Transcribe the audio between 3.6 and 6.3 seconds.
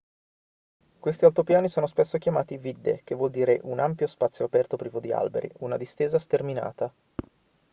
un ampio spazio aperto privo di alberi una distesa